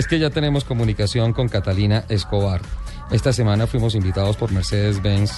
[0.00, 2.62] Es que ya tenemos comunicación con Catalina Escobar.
[3.10, 5.32] Esta semana fuimos invitados por Mercedes-Benz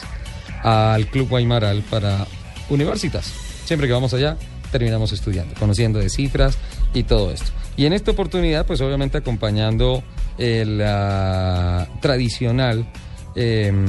[0.62, 2.28] al Club Guaymaral para
[2.70, 3.24] universitas.
[3.64, 4.36] Siempre que vamos allá,
[4.70, 6.58] terminamos estudiando, conociendo de cifras
[6.94, 7.50] y todo esto.
[7.76, 10.04] Y en esta oportunidad, pues obviamente acompañando
[10.38, 12.86] el ah, tradicional
[13.34, 13.84] em,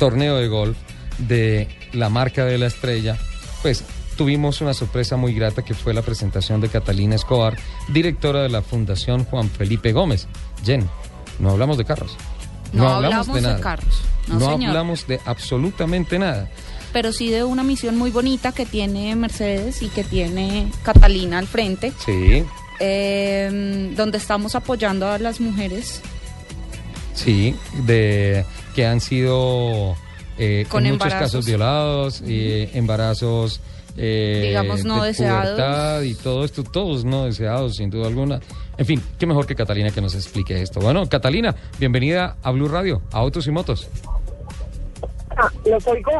[0.00, 0.76] torneo de golf
[1.18, 3.16] de la marca de la estrella,
[3.62, 3.84] pues
[4.16, 7.56] tuvimos una sorpresa muy grata que fue la presentación de Catalina Escobar,
[7.88, 10.26] directora de la Fundación Juan Felipe Gómez.
[10.64, 10.88] Jen,
[11.38, 12.16] no hablamos de carros.
[12.72, 13.60] No, hablamos, de, nada.
[13.60, 14.00] carros.
[14.28, 16.48] No, hablamos de absolutamente nada.
[16.92, 21.46] Pero sí de una misión muy bonita que tiene Mercedes y que tiene Catalina al
[21.46, 21.92] frente.
[22.04, 22.44] Sí.
[22.80, 26.00] Em, donde estamos apoyando a las mujeres.
[27.14, 28.44] Sí, de
[28.74, 29.96] que han sido
[30.38, 33.60] eh, Con en muchos casos violados, y embarazos
[33.96, 38.40] eh, digamos no deseados y todo esto, todos no deseados sin duda alguna.
[38.78, 40.80] En fin, qué mejor que Catalina que nos explique esto.
[40.80, 43.88] Bueno, Catalina, bienvenida a Blue Radio, a Autos y Motos.
[45.36, 46.10] Ah, los oigo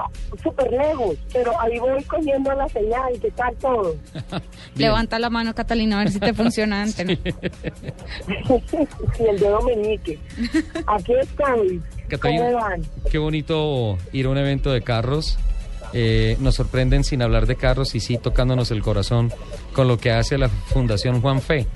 [0.43, 3.13] súper lejos, pero ahí voy cogiendo la señal.
[3.21, 3.95] ¿Qué tal todo?
[4.77, 7.07] Levanta la mano, Catalina, a ver si te funciona antes.
[7.07, 7.19] Sí.
[9.29, 10.19] el dedo meñique.
[10.87, 11.83] Aquí estoy.
[12.09, 12.77] Catalina,
[13.11, 15.39] qué bonito ir a un evento de carros.
[15.93, 19.33] Eh, nos sorprenden sin hablar de carros y sí tocándonos el corazón
[19.75, 21.67] con lo que hace la Fundación Juan Fe.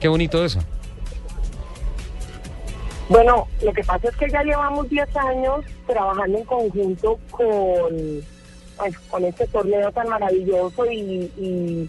[0.00, 0.60] Qué bonito eso.
[3.08, 8.24] Bueno, lo que pasa es que ya llevamos 10 años trabajando en conjunto con,
[8.76, 11.88] pues, con este torneo tan maravilloso y,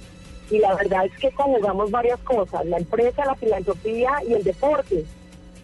[0.49, 5.03] la verdad es que conjugamos varias cosas, la empresa, la filantropía y el deporte.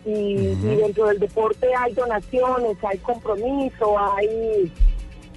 [0.06, 4.72] Y, dentro del deporte hay donaciones, hay compromiso, hay,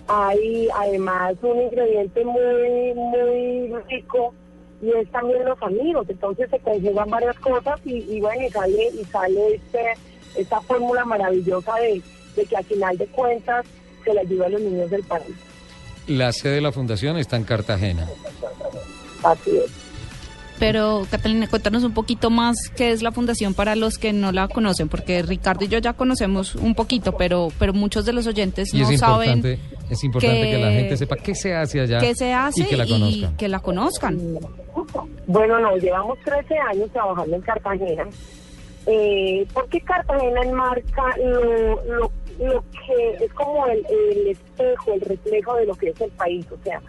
[0.08, 4.34] hay además un ingrediente muy, muy rico
[4.82, 9.04] y es también los amigos, entonces se conjugan varias cosas y, bueno, y sale, y
[9.04, 9.80] sale este,
[10.36, 12.02] esta fórmula maravillosa de,
[12.44, 13.64] que al final de cuentas
[14.04, 15.34] se le ayuda a los niños del país.
[16.06, 18.06] La sede de la fundación está en Cartagena.
[19.24, 19.86] Así es.
[20.58, 24.48] Pero Catalina, cuéntanos un poquito más qué es la fundación para los que no la
[24.48, 28.72] conocen, porque Ricardo y yo ya conocemos un poquito, pero pero muchos de los oyentes
[28.72, 29.58] no saben.
[29.90, 32.76] Es importante que, la gente sepa qué se hace allá qué se hace y que
[32.76, 33.36] la conozcan.
[33.36, 34.18] que la conozcan.
[35.26, 38.04] Bueno, no, llevamos 13 años trabajando en Cartagena.
[38.86, 45.56] Eh, porque Cartagena enmarca lo, lo, lo que es como el, el espejo, el reflejo
[45.56, 46.46] de lo que es el país.
[46.52, 46.80] O sea,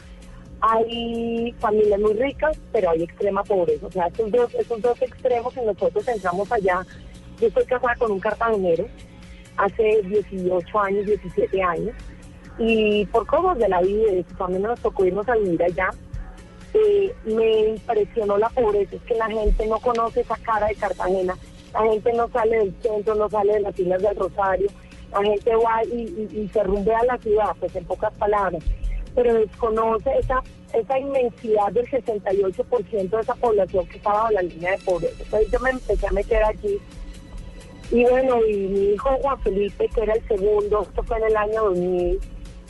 [0.62, 3.88] hay familias muy ricas, pero hay extrema pobreza.
[3.88, 6.86] O sea, esos dos, esos dos extremos y nosotros entramos allá.
[7.40, 8.88] Yo estoy casada con un cartagenero
[9.58, 11.96] hace 18 años, 17 años,
[12.58, 15.90] y por cosas de la vida familia nos tocó irnos a vivir allá.
[16.74, 21.36] Eh, me impresionó la pobreza, es que la gente no conoce esa cara de Cartagena,
[21.74, 24.68] la gente no sale del centro, no sale de las islas del Rosario,
[25.12, 28.64] la gente va y, se rumbea la ciudad, pues en pocas palabras
[29.18, 30.44] pero desconoce esa,
[30.74, 35.24] esa inmensidad del 68% de esa población que estaba bajo la línea de pobreza.
[35.24, 36.78] Entonces yo me empecé a meter allí.
[37.90, 41.36] Y bueno, y mi hijo Juan Felipe, que era el segundo, esto fue en el
[41.36, 42.20] año 2000,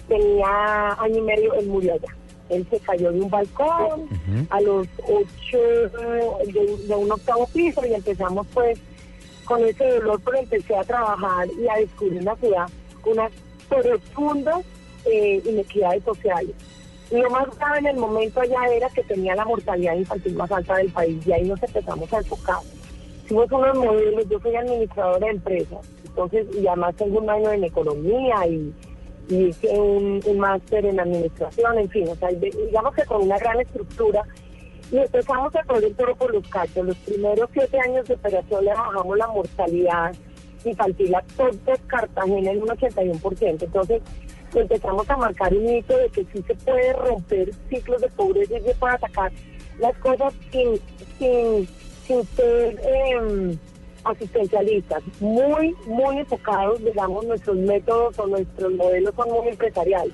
[0.07, 2.15] tenía año y medio, él murió allá.
[2.49, 4.07] Él se cayó de un balcón
[4.49, 8.79] a los ocho, de, un octavo piso y empezamos pues
[9.45, 12.69] con ese dolor, pero empecé a trabajar y a descubrir una ciudad,
[13.05, 13.29] una
[13.67, 14.61] profunda
[15.05, 16.55] eh, inequidades sociales.
[17.11, 20.75] Lo más grave en el momento allá era que tenía la mortalidad infantil más alta
[20.75, 22.59] del país y ahí nos empezamos a enfocar.
[23.23, 27.63] Hicimos unos modelos, yo soy administradora de empresas, entonces, y además tengo un año en
[27.63, 28.73] economía y,
[29.29, 34.23] hice un, máster en administración, en fin, o sea, digamos que con una gran estructura.
[34.91, 36.85] Y empezamos a el toro por los cachos.
[36.85, 40.15] Los primeros siete años de operación le bajamos la mortalidad
[40.63, 43.63] infantil a todos Cartagena en un 81%.
[43.63, 44.01] Entonces,
[44.55, 48.61] empezamos a marcar un hito de que sí se puede romper ciclos de pobreza y
[48.61, 49.31] se puede atacar
[49.79, 50.79] las cosas sin,
[51.19, 51.67] sin,
[52.05, 53.57] sin ser em,
[54.09, 60.13] asistencialistas, muy, muy enfocados, digamos, nuestros métodos o nuestros modelos son muy empresariales.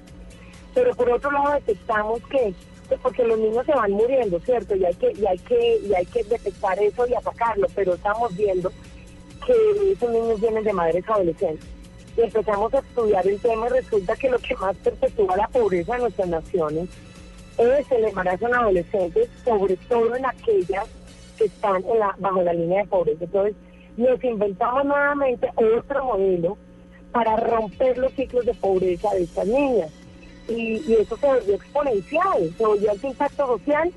[0.74, 2.54] Pero por otro lado detectamos que,
[2.88, 4.76] pues, porque los niños se van muriendo, ¿cierto?
[4.76, 8.36] Y hay que, y hay que, y hay que detectar eso y atacarlo, pero estamos
[8.36, 8.72] viendo
[9.46, 11.74] que esos niños vienen de madres adolescentes
[12.16, 16.02] y empezamos a estudiar el tema resulta que lo que más perpetúa la pobreza en
[16.02, 16.90] nuestras naciones
[17.58, 20.88] es el embarazo en adolescentes, sobre todo en aquellas
[21.38, 23.24] que están en la, bajo la línea de pobreza.
[23.24, 23.56] Entonces,
[23.98, 26.58] nos inventamos nuevamente otro modelo
[27.12, 29.92] para romper los ciclos de pobreza de estas niñas.
[30.48, 33.92] Y, eso se volvió exponencial, se volvió el impacto social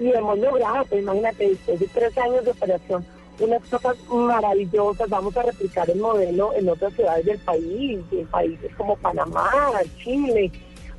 [0.00, 3.06] y hemos logrado, pues imagínate, después de tres años de operación,
[3.38, 5.08] unas cosas maravillosas.
[5.08, 9.50] Vamos a replicar el modelo en otras ciudades del país, en países como Panamá,
[9.98, 10.50] Chile.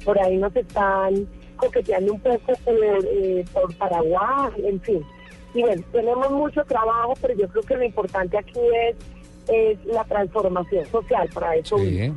[0.03, 1.27] Por ahí nos están
[1.57, 5.05] coqueteando un poco por, eh, por Paraguay, en fin.
[5.55, 8.59] Y bueno, tenemos mucho trabajo, pero yo creo que lo importante aquí
[8.89, 8.97] es,
[9.47, 11.77] es la transformación social para eso.
[11.77, 12.11] Sí.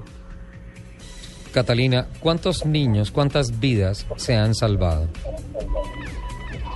[1.53, 5.07] Catalina, ¿cuántos niños, cuántas vidas se han salvado?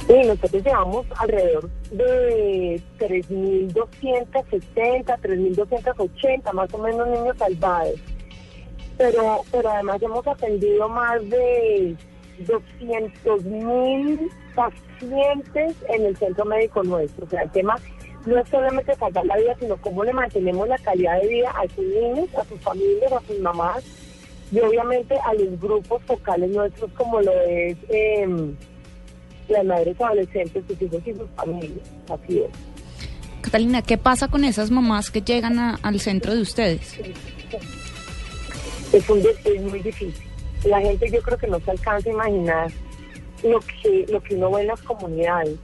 [0.06, 7.98] Sí, nosotros llevamos alrededor de 3.260, 3.280 más o menos niños salvados.
[8.96, 11.96] Pero, pero además hemos atendido más de
[12.46, 17.24] 200.000 pacientes en el centro médico nuestro.
[17.26, 17.76] O sea, el tema
[18.26, 21.68] no es solamente salvar la vida, sino cómo le mantenemos la calidad de vida a
[21.74, 23.84] sus niños, a sus familias, a sus mamás
[24.52, 28.54] y obviamente a los grupos focales nuestros como lo es eh,
[29.48, 31.88] las madres adolescentes, sus hijos y sus familias.
[32.08, 32.50] Así es.
[33.40, 36.98] Catalina, ¿qué pasa con esas mamás que llegan al centro de ustedes?
[38.92, 40.14] Es, un, es muy difícil.
[40.64, 42.70] La gente yo creo que no se alcanza a imaginar
[43.42, 45.56] lo que, lo que uno ve en las comunidades.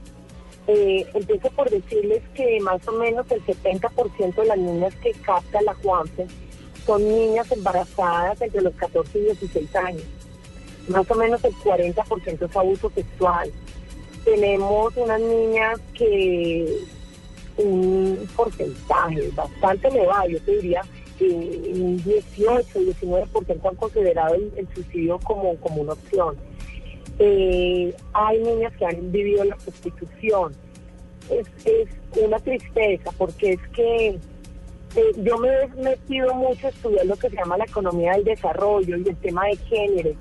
[0.67, 5.61] Eh, empiezo por decirles que más o menos el 70% de las niñas que capta
[5.61, 6.27] la Juanfe
[6.85, 10.03] son niñas embarazadas entre los 14 y 16 años.
[10.87, 13.51] Más o menos el 40% es abuso sexual.
[14.25, 16.83] Tenemos unas niñas que
[17.57, 20.81] un porcentaje bastante elevado, yo te diría,
[21.21, 26.35] un 18, 19% han considerado el, suicidio como, como una opción.
[27.19, 30.53] Eh, hay niñas que han vivido la prostitución.
[31.29, 31.47] Es,
[32.19, 37.29] una tristeza porque es que eh, yo me he metido mucho a estudiar lo que
[37.29, 40.11] se llama la economía del desarrollo y el tema de género.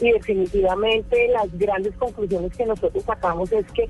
[0.00, 3.88] Y definitivamente las grandes conclusiones que nosotros sacamos es que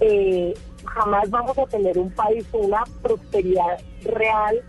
[0.00, 4.62] eh, jamás vamos a tener un país con una prosperidad real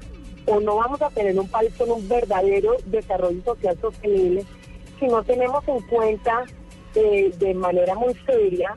[0.45, 4.45] o no vamos a tener un país con un verdadero desarrollo social sostenible
[4.99, 6.45] si no tenemos en cuenta
[6.97, 8.75] eh, de manera muy seria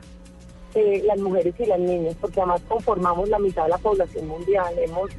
[0.73, 4.73] las mujeres y las niñas, porque además conformamos la mitad de la población mundial.
[4.79, 5.11] Hemos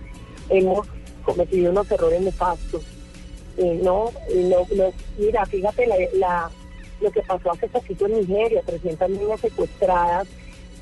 [0.48, 0.86] hemos
[1.24, 2.82] cometido unos errores nefastos.
[3.56, 6.50] Eh, no, no, no, mira, fíjate la,
[7.00, 10.26] lo que pasó hace poquito en Nigeria, 300 niñas secuestradas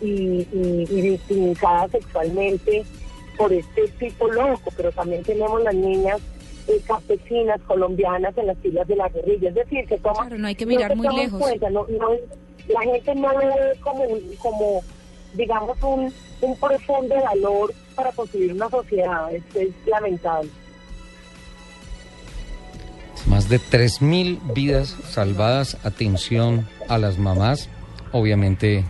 [0.00, 0.44] y,
[0.88, 2.84] victimizadas sexualmente
[3.36, 6.20] por este tipo loco, pero también tenemos las niñas
[6.70, 9.48] eh, campesinas colombianas en las filas de la guerrilla.
[9.48, 11.40] Es decir, que toma, no hay que mirar muy lejos.
[12.68, 13.50] la gente no ve
[13.80, 14.04] como,
[14.38, 14.80] como
[15.34, 19.32] digamos, un, un profundo valor para construir una sociedad.
[19.34, 20.50] Es, es lamentable.
[23.26, 25.76] Más de 3.000 vidas salvadas.
[25.84, 27.68] Atención a las mamás.
[28.12, 28.84] Obviamente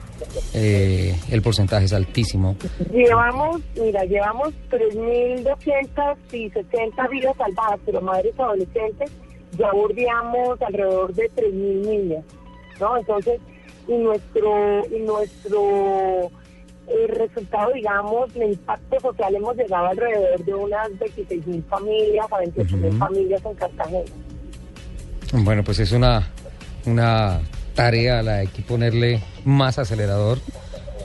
[0.54, 2.54] eh, el porcentaje es altísimo.
[2.92, 9.10] Llevamos, mira, llevamos 3.260 vidas salvadas, pero madres adolescentes
[9.58, 12.24] ya bordeamos alrededor de 3.000 niñas,
[12.80, 12.96] ¿no?
[12.96, 13.40] Entonces,
[13.88, 16.30] y nuestro, y nuestro
[16.88, 22.38] el resultado, digamos, el impacto social hemos llegado alrededor de unas 26 mil familias a
[22.38, 24.10] 28 mil familias en Cartagena.
[25.32, 26.28] Bueno, pues es una,
[26.86, 27.40] una
[27.80, 30.38] tarea la hay que ponerle más acelerador.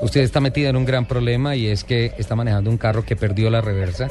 [0.01, 3.15] Usted está metida en un gran problema y es que está manejando un carro que
[3.15, 4.09] perdió la reversa.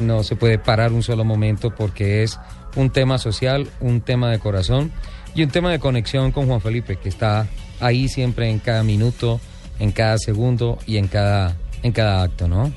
[0.00, 2.40] No se puede parar un solo momento porque es
[2.76, 4.90] un tema social, un tema de corazón
[5.34, 7.46] y un tema de conexión con Juan Felipe, que está
[7.78, 9.38] ahí siempre en cada minuto,
[9.78, 12.72] en cada segundo y en cada, en cada acto, ¿no?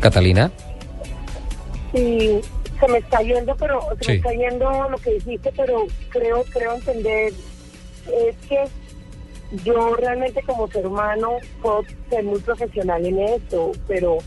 [0.00, 0.50] Catalina.
[1.94, 2.40] Sí,
[2.80, 6.74] se me está yendo, pero se me está yendo lo que dijiste, pero creo, creo
[6.74, 7.32] entender
[8.06, 8.64] es que
[9.64, 14.18] yo realmente como ser humano puedo ser muy profesional en esto, pero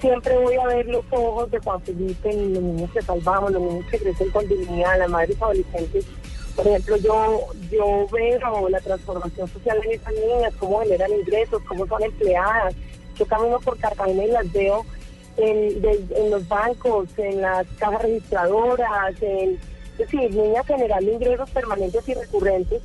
[0.00, 3.62] siempre voy a ver los ojos de Juan Felipe en los niños que salvamos, los
[3.62, 6.06] niños que crecen con dignidad, las madres adolescentes
[6.54, 11.86] por ejemplo, yo, yo veo la transformación social en esas niñas, cómo generan ingresos, cómo
[11.86, 12.74] son empleadas.
[13.18, 14.84] Yo camino por Cartagena y las veo
[15.36, 22.08] en, en los bancos, en las cajas registradoras, en, es decir, niñas generando ingresos permanentes
[22.08, 22.82] y recurrentes.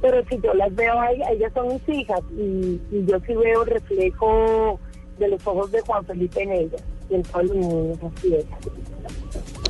[0.00, 4.78] Pero si yo las veo ahí, ellas son mis hijas y, yo sí veo reflejo
[5.18, 8.44] de los ojos de Juan Felipe en ellas y en todos los niños, así es.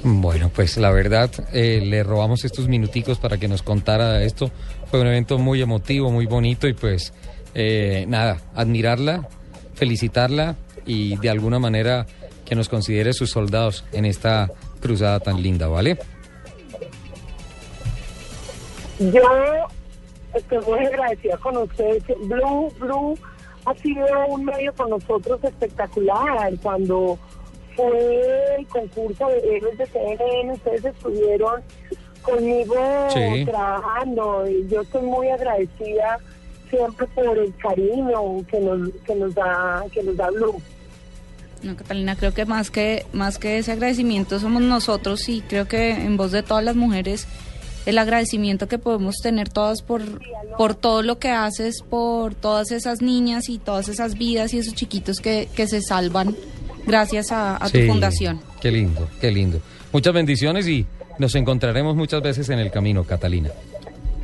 [0.03, 4.51] Bueno, pues la verdad, eh, le robamos estos minuticos para que nos contara esto.
[4.87, 7.13] Fue un evento muy emotivo, muy bonito y pues
[7.55, 9.29] eh, nada, admirarla,
[9.77, 12.07] felicitarla y de alguna manera
[12.45, 15.99] que nos considere sus soldados en esta cruzada tan linda, ¿vale?
[18.99, 19.21] Yo
[20.35, 22.03] estoy muy agradecida con ustedes.
[22.07, 23.19] Blue, Blue
[23.67, 26.53] ha sido un medio con nosotros espectacular.
[26.63, 27.19] Cuando
[27.75, 31.63] fue el concurso de héroes de CNN, ustedes estuvieron
[32.23, 32.75] conmigo
[33.45, 36.19] trabajando y yo estoy muy agradecida
[36.71, 40.61] siempre por el cariño que nos, que nos da que nos da Blue.
[41.63, 45.91] No, Catalina, creo que más que más que ese agradecimiento somos nosotros y creo que
[45.91, 47.27] en voz de todas las mujeres
[47.87, 50.03] el agradecimiento que podemos tener todas por,
[50.59, 54.75] por todo lo que haces, por todas esas niñas y todas esas vidas y esos
[54.75, 56.37] chiquitos que, que se salvan
[56.85, 58.41] gracias a, tu fundación.
[58.61, 59.61] Qué lindo, qué lindo.
[59.93, 60.85] Muchas bendiciones y
[61.19, 63.51] nos encontraremos muchas veces en el camino, Catalina.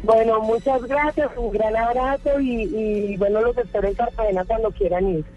[0.02, 5.08] Bueno, muchas gracias, un gran abrazo y, y bueno, los espero en Cartagena cuando quieran
[5.08, 5.32] ir.